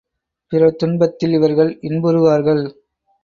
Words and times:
பிறர் 0.51 0.75
துன்பத்தில் 0.75 1.33
இவர்கள் 1.33 1.77
இன்புறுவார்கள். 1.81 2.63